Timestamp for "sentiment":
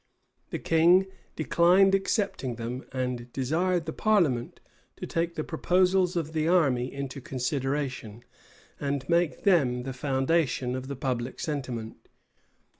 11.39-12.09